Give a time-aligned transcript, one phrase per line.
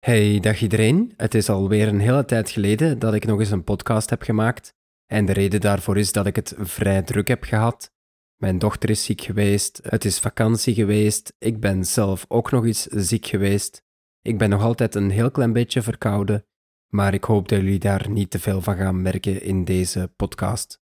[0.00, 1.12] Hey, dag iedereen.
[1.16, 4.74] Het is alweer een hele tijd geleden dat ik nog eens een podcast heb gemaakt.
[5.06, 7.92] En de reden daarvoor is dat ik het vrij druk heb gehad.
[8.36, 12.82] Mijn dochter is ziek geweest, het is vakantie geweest, ik ben zelf ook nog eens
[12.82, 13.82] ziek geweest.
[14.22, 16.46] Ik ben nog altijd een heel klein beetje verkouden,
[16.88, 20.80] maar ik hoop dat jullie daar niet te veel van gaan merken in deze podcast.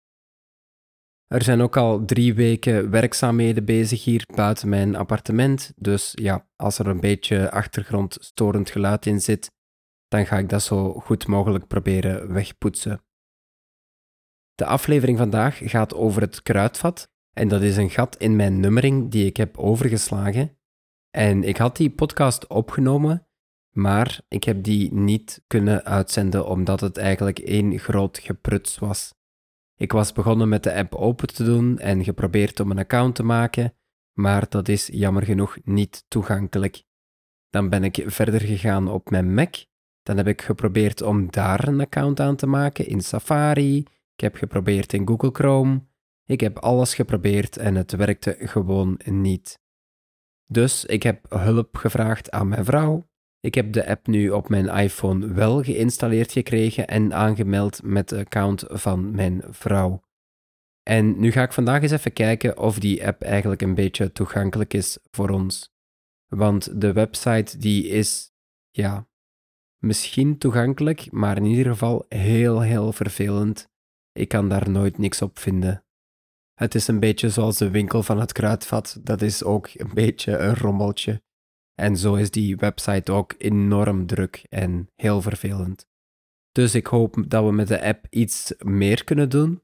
[1.34, 6.80] Er zijn ook al drie weken werkzaamheden bezig hier buiten mijn appartement, dus ja, als
[6.80, 9.52] er een beetje achtergrondstorend geluid in zit,
[10.08, 13.04] dan ga ik dat zo goed mogelijk proberen wegpoetsen.
[14.56, 19.12] De aflevering vandaag gaat over het kruidvat en dat is een gat in mijn nummering
[19.12, 20.58] die ik heb overgeslagen.
[21.10, 23.28] En ik had die podcast opgenomen,
[23.72, 29.14] maar ik heb die niet kunnen uitzenden omdat het eigenlijk één groot gepruts was.
[29.76, 33.24] Ik was begonnen met de app open te doen en geprobeerd om een account te
[33.24, 33.74] maken,
[34.14, 36.84] maar dat is jammer genoeg niet toegankelijk.
[37.50, 39.56] Dan ben ik verder gegaan op mijn Mac.
[40.04, 43.78] Dan heb ik geprobeerd om daar een account aan te maken in Safari.
[44.14, 45.82] Ik heb geprobeerd in Google Chrome.
[46.26, 49.60] Ik heb alles geprobeerd en het werkte gewoon niet.
[50.46, 53.08] Dus ik heb hulp gevraagd aan mijn vrouw.
[53.46, 58.18] Ik heb de app nu op mijn iPhone wel geïnstalleerd gekregen en aangemeld met de
[58.18, 60.04] account van mijn vrouw.
[60.84, 64.74] En nu ga ik vandaag eens even kijken of die app eigenlijk een beetje toegankelijk
[64.74, 65.74] is voor ons.
[66.28, 68.32] Want de website die is,
[68.72, 69.08] ja,
[69.78, 73.70] misschien toegankelijk, maar in ieder geval heel, heel vervelend.
[74.12, 75.86] Ik kan daar nooit niks op vinden.
[76.54, 80.38] Het is een beetje zoals de winkel van het kruidvat, dat is ook een beetje
[80.38, 81.22] een rommeltje.
[81.76, 85.88] En zo is die website ook enorm druk en heel vervelend.
[86.52, 89.64] Dus ik hoop dat we met de app iets meer kunnen doen.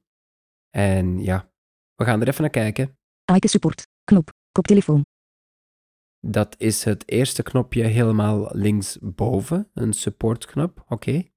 [0.70, 1.52] En ja,
[1.94, 2.98] we gaan er even naar kijken.
[3.34, 3.86] Ike Support.
[4.04, 4.30] Knop.
[4.52, 5.04] Koptelefoon.
[6.26, 10.84] Dat is het eerste knopje helemaal linksboven, een supportknop.
[10.88, 11.28] Oké.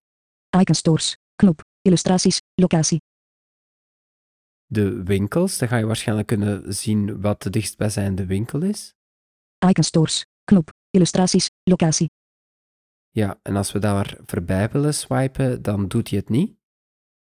[0.60, 1.18] Icon Stores.
[1.36, 1.62] Knop.
[1.82, 2.42] Illustraties.
[2.56, 3.02] Locatie.
[4.66, 8.94] De winkels, dan ga je waarschijnlijk kunnen zien wat de dichtstbijzijnde winkel is.
[9.70, 10.26] Icon Stores.
[10.44, 10.70] Knop.
[10.90, 11.50] Illustraties.
[11.64, 12.10] Locatie.
[13.10, 16.58] Ja, en als we daar voorbij willen swipen, dan doet hij het niet.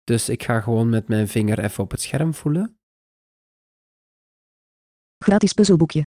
[0.05, 2.79] Dus ik ga gewoon met mijn vinger even op het scherm voelen.
[5.19, 6.07] Gratis puzzelboekje.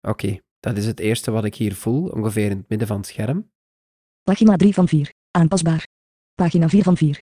[0.00, 3.06] Oké, dat is het eerste wat ik hier voel, ongeveer in het midden van het
[3.06, 3.50] scherm.
[4.22, 5.12] Pagina 3 van 4.
[5.30, 5.86] Aanpasbaar.
[6.34, 7.16] Pagina 4 van 4.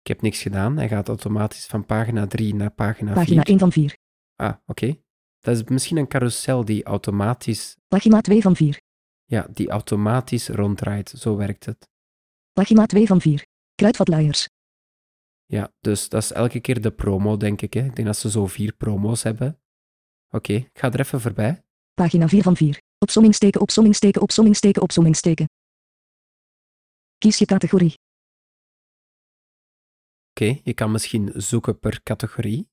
[0.00, 3.22] Ik heb niks gedaan, hij gaat automatisch van pagina 3 naar pagina 4.
[3.22, 3.96] Pagina 1 van 4.
[4.34, 5.04] Ah, oké.
[5.46, 8.80] Dat is misschien een carousel die automatisch, Pagina 2 van 4.
[9.24, 11.08] ja, die automatisch ronddraait.
[11.08, 11.88] Zo werkt het.
[12.52, 13.46] Pagina 2 van 4.
[13.74, 14.48] Kruidvatluiers.
[15.44, 17.74] Ja, dus dat is elke keer de promo, denk ik.
[17.74, 17.84] Hè.
[17.84, 19.60] Ik denk dat ze zo vier promo's hebben.
[20.28, 21.64] Oké, ik ga er even voorbij.
[21.94, 22.80] Pagina 4 van 4.
[22.98, 25.48] Opsomming steken, opsomming steken, opsomming steken, opsomming steken.
[27.18, 27.94] Kies je categorie.
[30.30, 32.68] Oké, je kan misschien zoeken per categorie.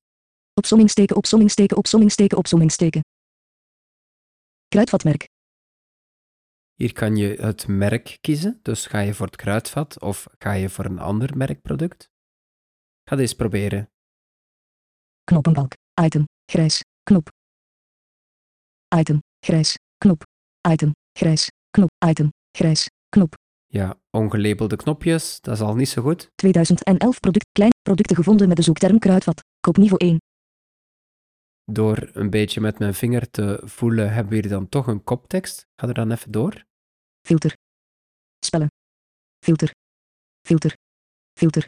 [0.54, 3.00] Opsomming steken, opsomming steken, opsomming steken, opsomming steken.
[4.68, 5.28] Kruidvatmerk.
[6.74, 8.58] Hier kan je het merk kiezen.
[8.62, 12.08] Dus ga je voor het kruidvat of ga je voor een ander merkproduct?
[13.04, 13.90] Ga deze proberen.
[15.24, 15.72] Knoppenbalk.
[16.02, 16.24] Item.
[16.52, 16.80] Grijs.
[17.02, 17.28] Knop.
[18.96, 19.18] Item.
[19.46, 19.76] Grijs.
[19.98, 20.22] Knop.
[20.68, 20.92] Item.
[21.18, 21.48] Grijs.
[21.70, 21.90] Knop.
[22.08, 22.28] Item.
[22.56, 22.86] Grijs.
[23.08, 23.34] Knop.
[23.66, 26.26] Ja, ongelabelde knopjes, dat is al niet zo goed.
[26.34, 27.46] 2011 product.
[27.52, 27.70] Klein.
[27.82, 29.42] Producten gevonden met de zoekterm kruidvat.
[29.60, 30.18] Koopniveau 1.
[31.64, 35.66] Door een beetje met mijn vinger te voelen, hebben we hier dan toch een koptekst.
[35.76, 36.64] Ga er dan even door.
[37.26, 37.56] Filter.
[38.44, 38.68] Spellen.
[39.44, 39.70] Filter.
[40.46, 40.76] Filter.
[41.38, 41.64] Filter.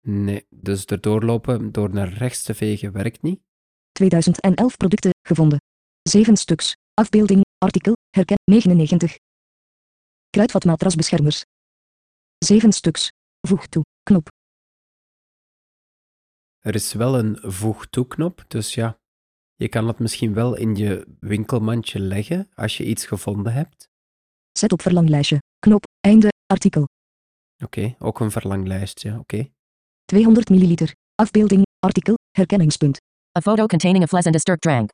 [0.00, 3.40] Nee, dus erdoor lopen door naar rechts te vegen werkt niet.
[3.92, 5.58] 2011 producten gevonden.
[6.02, 6.74] 7 stuks.
[6.94, 7.40] Afbeelding.
[7.58, 7.96] Artikel.
[8.10, 8.38] Herken.
[8.44, 9.16] 99.
[10.30, 11.42] Kruidvatmatrasbeschermers.
[12.38, 13.08] 7 stuks.
[13.40, 13.82] Voeg toe.
[14.02, 14.28] Knop.
[16.58, 18.98] Er is wel een voeg toe-knop, dus ja,
[19.62, 23.88] je kan het misschien wel in je winkelmandje leggen als je iets gevonden hebt.
[24.58, 25.38] Zet op verlanglijstje.
[25.58, 25.84] Knop.
[26.00, 26.28] Einde.
[26.46, 26.88] Artikel.
[27.64, 29.50] Oké, ook een verlanglijstje, oké.
[30.04, 30.94] 200 milliliter.
[31.14, 31.62] Afbeelding.
[31.78, 32.14] Artikel.
[32.30, 32.96] Herkenningspunt.
[33.38, 34.90] A photo containing a pleasant sterk drank.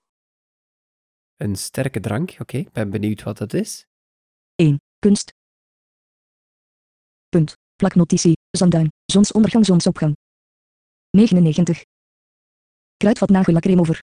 [1.37, 3.87] Een sterke drank, oké, ik ben benieuwd wat dat is.
[4.55, 4.77] 1.
[4.99, 5.33] Kunst.
[7.29, 7.53] Punt.
[7.77, 8.33] Plaknotitie.
[8.51, 8.89] Zanduin.
[9.05, 10.17] Zonsondergang, zonsopgang.
[11.11, 11.83] 99.
[12.97, 14.01] Kruidvat nagellak remover.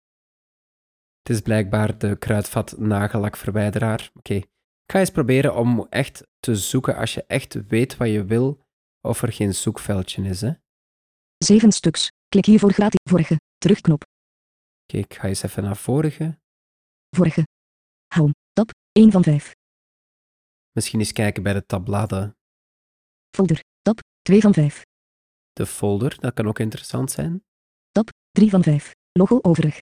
[1.23, 4.11] Het is blijkbaar de kruidvat nagellakverwijderaar.
[4.15, 4.49] Oké, ik
[4.93, 8.67] ga eens proberen om echt te zoeken als je echt weet wat je wil,
[9.01, 10.53] of er geen zoekveldje is, hè.
[11.39, 12.09] 7 stuks.
[12.29, 13.01] Klik hier voor gratis.
[13.11, 13.37] Vorige.
[13.59, 14.05] Terugknop.
[14.83, 16.39] Oké, ik ga eens even naar vorige.
[17.17, 17.47] Vorige.
[18.15, 18.35] Home.
[18.53, 18.71] Tab.
[18.93, 19.53] 1 van 5.
[20.73, 22.37] Misschien eens kijken bij de tabbladen.
[23.37, 23.61] Folder.
[23.83, 24.83] Tab 2 van 5.
[25.53, 27.45] De folder, dat kan ook interessant zijn.
[28.31, 28.93] 3 van 5.
[29.13, 29.79] Logo overig.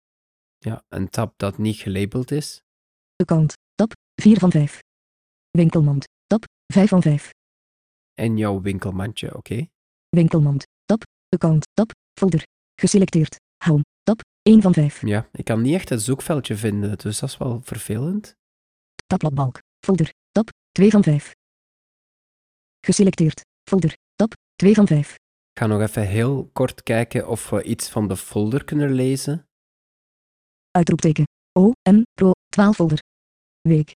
[0.58, 2.62] Ja, een tab dat niet gelabeld is.
[3.16, 3.52] Account.
[3.74, 4.78] Tab 4 van 5.
[5.50, 6.04] Winkelmand.
[6.26, 7.30] Tab 5 van 5.
[8.14, 9.66] En jouw winkelmandje, oké?
[10.08, 10.66] Winkelmand.
[10.84, 11.02] Tab.
[11.28, 11.66] Account.
[11.74, 11.90] Tab.
[12.20, 12.42] Folder.
[12.80, 13.36] Geselecteerd.
[13.64, 13.84] Home.
[14.02, 15.06] Tab 1 van 5.
[15.06, 18.34] Ja, ik kan niet echt het zoekveldje vinden, dus dat is wel vervelend.
[19.06, 19.58] Tabbladbalk.
[19.86, 20.12] Folder.
[20.30, 21.34] Tab 2 van 5.
[22.80, 23.40] Geselecteerd.
[23.70, 23.96] Folder.
[24.14, 25.14] Tab 2 van 5.
[25.52, 29.47] Ik ga nog even heel kort kijken of we iets van de folder kunnen lezen.
[30.78, 31.24] Uitroepteken.
[31.52, 33.02] O, M, Pro, 12 folder.
[33.60, 33.94] Week.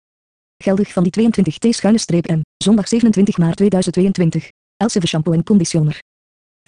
[0.63, 4.49] Geldig van die 22 T-M, zondag 27 maart 2022.
[4.77, 5.99] Elsevier shampoo en conditioner.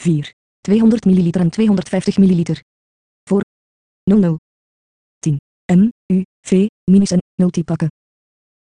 [0.01, 0.33] 4.
[0.61, 2.55] 200 ml en 250 ml.
[3.29, 3.43] Voor
[4.11, 4.39] 00.
[5.19, 5.37] 10.
[5.73, 7.89] M, U, V, minis en multipakken.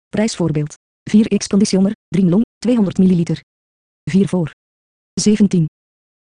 [0.08, 0.74] Prijsvoorbeeld.
[1.10, 3.34] 4x conditioner, 3 long, 200 ml.
[4.10, 4.50] 4 voor.
[5.20, 5.66] 17.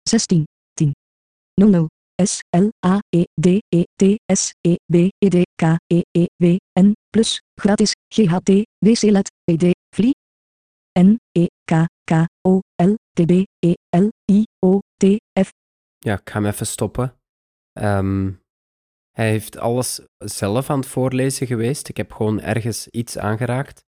[0.03, 0.45] 16.
[0.75, 0.93] 10.
[1.55, 1.87] 00.
[2.23, 6.27] S, L, A, E, D, E, T, S, E, B, E, D, K, E, E,
[6.37, 10.13] W, N, plus, gratis, GHT, WC LED, ED, VLI,
[10.99, 15.05] N, E, K, K, O, L, T, B, E, L, I, O, T,
[15.41, 15.51] F,
[15.99, 17.15] Ja, ik ga hem even stoppen.
[17.73, 18.33] Ehm,
[19.11, 21.89] hij heeft alles zelf aan het voorlezen geweest.
[21.89, 23.85] Ik heb gewoon ergens iets aangeraakt.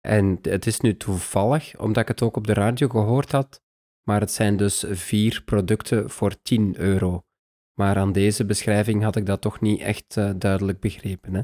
[0.00, 3.62] En het is nu toevallig, omdat ik het ook op de radio gehoord had.
[4.08, 7.22] Maar het zijn dus vier producten voor 10 euro.
[7.74, 11.34] Maar aan deze beschrijving had ik dat toch niet echt eh, duidelijk begrepen.
[11.34, 11.42] Hè?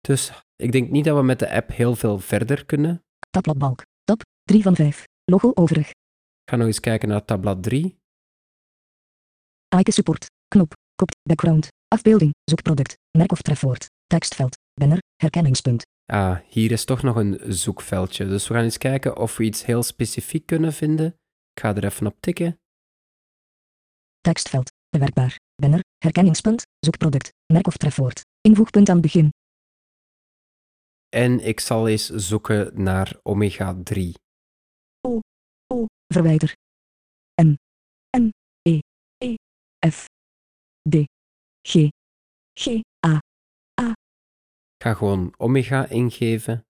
[0.00, 3.04] Dus ik denk niet dat we met de app heel veel verder kunnen.
[3.30, 8.00] tabbladbalk, tab, 3 van 5, logo overig, Ik ga nog eens kijken naar tabblad 3.
[9.78, 16.70] Ike support, knop, kop, background, afbeelding, zoekproduct, merk of trefwoord, tekstveld, banner, herkenningspunt, Ah, hier
[16.70, 18.26] is toch nog een zoekveldje.
[18.26, 21.06] Dus we gaan eens kijken of we iets heel specifiek kunnen vinden.
[21.52, 22.60] Ik ga er even op tikken.
[24.20, 29.30] tekstveld, bewerkbaar, banner, herkenningspunt, zoekproduct, merk of trefwoord, invoegpunt aan begin,
[31.08, 34.14] En ik zal eens zoeken naar omega 3.
[36.14, 36.54] verwijder,
[37.42, 37.54] M,
[38.18, 38.30] N,
[38.62, 38.78] E,
[39.18, 39.34] E,
[39.90, 40.04] F,
[40.88, 40.94] D,
[41.68, 41.88] G,
[42.60, 42.66] G,
[43.06, 43.18] A,
[44.76, 46.62] Ik ga gewoon omega ingeven.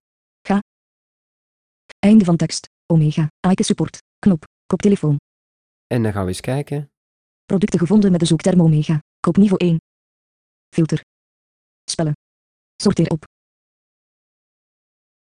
[1.99, 5.17] einde van tekst, omega, Ike support, knop, koptelefoon,
[5.87, 6.92] En dan gaan we eens kijken.
[7.45, 9.81] Producten gevonden met de zoekterm omega, koopniveau 1,
[10.75, 11.01] filter,
[11.91, 12.13] spellen,
[12.77, 13.25] sorteer op,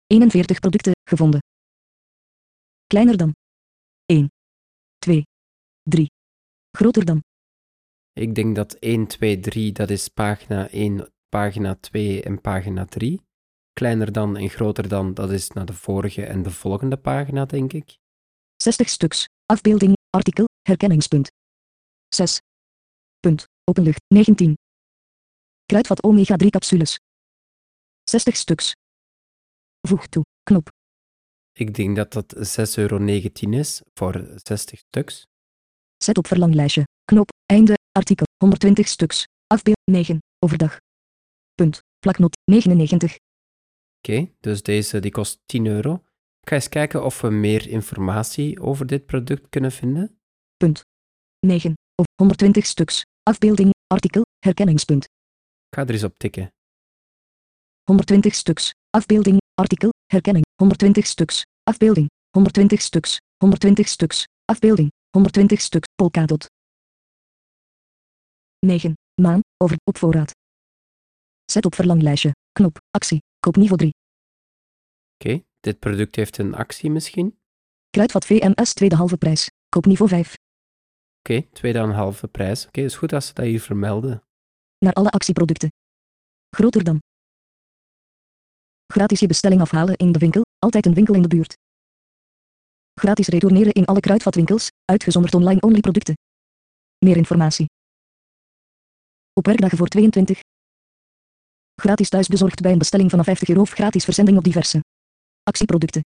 [0.07, 1.39] 41 producten gevonden,
[2.87, 3.31] kleiner dan,
[4.05, 4.27] 1,
[4.99, 5.23] 2,
[5.83, 6.07] 3,
[6.71, 7.21] groter dan,
[8.13, 13.21] Ik denk dat 1, 2, 3, dat is pagina 1, pagina 2 en pagina 3.
[13.73, 17.73] Kleiner dan en groter dan, dat is naar de vorige en de volgende pagina, denk
[17.73, 17.97] ik.
[18.63, 21.29] 60 stuks, afbeelding, artikel, herkenningspunt.
[22.07, 22.41] 6.
[23.19, 24.57] Punt, openlucht, 19.
[25.65, 26.99] Kruidvat omega 3 capsules.
[28.03, 28.71] 60 stuks.
[29.87, 30.69] Voeg toe, knop,
[31.57, 32.97] Ik denk dat dat 6,19 euro
[33.49, 35.25] is voor 60 stuks.
[36.03, 40.77] zet op verlanglijstje, knop, einde, artikel, 120 stuks, afbeeld, 9, overdag.
[41.55, 43.17] Punt, plaknot, 99,
[43.97, 45.93] Oké, dus deze die kost 10 euro.
[46.41, 50.19] Ik ga eens kijken of we meer informatie over dit product kunnen vinden.
[51.39, 55.03] 9, of 120 stuks, afbeelding, artikel, herkenningspunt.
[55.69, 56.51] Ik ga er eens op tikken.
[57.83, 65.87] 120 stuks, afbeelding, artikel, herkenning, 120 stuks, afbeelding, 120 stuks, 120 stuks, afbeelding, 120 stuks,
[65.95, 66.45] polkadot.
[68.59, 68.93] 9.
[69.21, 70.31] Maan, over, op voorraad.
[71.45, 73.91] Zet op verlanglijstje, knop, actie, koopniveau 3.
[75.13, 77.39] Oké, dit product heeft een actie misschien.
[77.89, 80.35] Kruidvat VMS tweede halve prijs, koopniveau 5.
[81.29, 82.67] Oké, aan halve prijs.
[82.67, 84.23] Oké, is goed als ze dat hier vermelden.
[84.77, 85.71] Naar alle actieproducten.
[86.49, 87.01] Groter dan.
[88.93, 91.53] Gratis je bestelling afhalen in de winkel, altijd een winkel in de buurt.
[92.93, 96.15] Gratis retourneren in alle kruidvatwinkels, uitgezonderd online-only producten.
[97.05, 97.65] Meer informatie.
[99.33, 100.39] Op werkdagen voor 22.
[101.75, 104.79] Gratis thuisbezorgd bij een bestelling vanaf 50 euro of gratis verzending op diverse
[105.43, 106.01] actieproducten.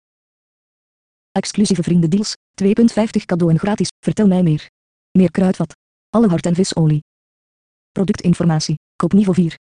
[1.31, 4.69] Exclusieve vriendendeals, 2,50 cadeau en gratis, vertel mij meer.
[5.17, 5.73] Meer kruidvat.
[6.09, 6.99] Alle hart- en visolie.
[7.91, 9.55] Productinformatie, koopniveau 4.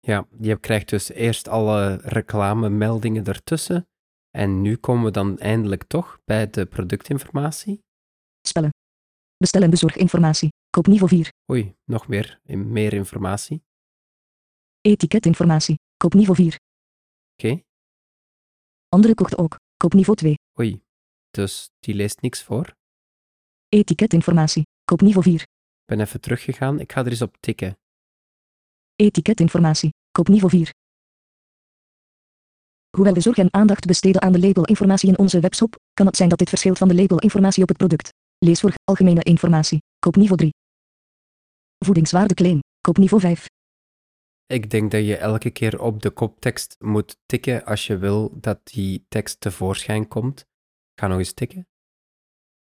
[0.00, 3.86] Ja, je krijgt dus eerst alle reclamemeldingen ertussen.
[4.30, 7.80] En nu komen we dan eindelijk toch bij de productinformatie.
[8.46, 8.70] Spellen.
[9.36, 10.48] Bestel- en bezorginformatie.
[10.70, 11.28] Koopniveau 4.
[11.50, 13.62] Oei, nog meer, meer informatie.
[14.80, 15.74] Etiketinformatie.
[15.96, 16.56] Koopniveau 4.
[17.32, 17.60] Oké,
[18.88, 19.56] Andere kochten ook.
[19.76, 20.34] Koopniveau 2.
[20.60, 20.82] Oei,
[21.30, 22.74] dus die leest niks voor.
[23.68, 24.62] Etiketinformatie.
[24.92, 25.40] Koopniveau 4.
[25.40, 25.48] Ik
[25.84, 26.80] ben even teruggegaan.
[26.80, 27.78] Ik ga er eens op tikken.
[28.96, 29.90] Etiketinformatie.
[30.10, 30.70] Koopniveau 4.
[32.96, 36.28] Hoewel we zorg en aandacht besteden aan de labelinformatie in onze webshop, kan het zijn
[36.28, 38.08] dat dit verschilt van de labelinformatie op het product.
[38.38, 39.78] Lees voor algemene informatie.
[39.98, 40.52] Koopniveau 3.
[41.78, 42.60] Voedingswaardeclaim.
[42.80, 43.46] Koopniveau 5.
[44.46, 48.60] Ik denk dat je elke keer op de koptekst moet tikken als je wil dat
[48.64, 50.40] die tekst tevoorschijn komt.
[50.94, 51.66] Ik ga nog eens tikken.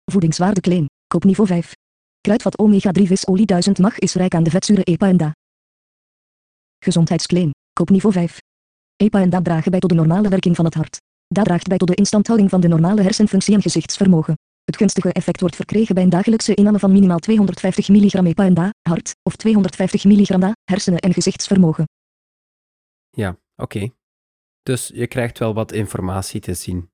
[0.05, 0.87] Voedingswaardeclaim.
[1.07, 1.81] Koopniveau 5.
[2.23, 5.35] Kruidvat omega-3 visolie 1000 mag is rijk aan de vetzuren EPA en DA.
[6.79, 7.51] Gezondheidsclaim.
[7.73, 8.39] Koopniveau 5.
[8.97, 11.01] EPA en DA dragen bij tot de normale werking van het hart.
[11.27, 14.35] DA draagt bij tot de instandhouding van de normale hersenfunctie en gezichtsvermogen.
[14.65, 18.55] Het gunstige effect wordt verkregen bij een dagelijkse inname van minimaal 250 mg EPA en
[18.55, 21.85] DA, hart, of 250 mg DA, hersenen en gezichtsvermogen.
[23.11, 23.91] Ja, oké.
[24.63, 26.91] Dus je krijgt wel wat informatie te zien.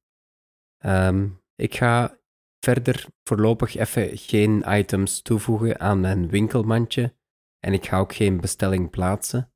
[0.79, 2.19] Ehm, ik ga
[2.61, 7.17] verder voorlopig even geen items toevoegen aan mijn winkelmandje
[7.59, 9.53] en ik ga ook geen bestelling plaatsen.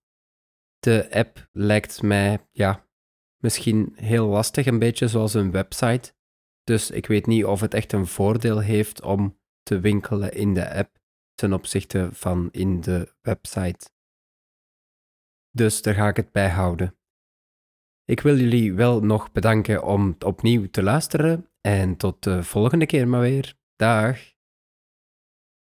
[0.79, 2.87] De app lijkt mij, ja,
[3.37, 6.15] misschien heel lastig, een beetje zoals een website.
[6.65, 10.75] Dus ik weet niet of het echt een voordeel heeft om te winkelen in de
[10.75, 10.99] app
[11.35, 13.91] ten opzichte van in de website.
[15.51, 16.97] Dus daar ga ik het bij houden.
[18.05, 23.09] Ik wil jullie wel nog bedanken om opnieuw te luisteren en tot de volgende keer
[23.09, 23.55] maar weer.
[23.77, 24.32] Dag!